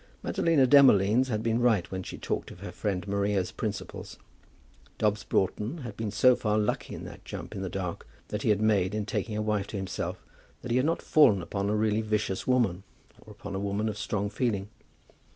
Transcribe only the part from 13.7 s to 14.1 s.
of